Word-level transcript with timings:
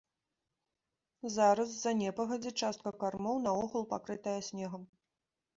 Зараз 1.33 1.67
з-за 1.73 1.93
непагадзі 1.99 2.51
частка 2.63 2.95
кармоў 3.05 3.37
наогул 3.47 3.83
пакрытая 3.93 4.39
снегам. 4.49 4.83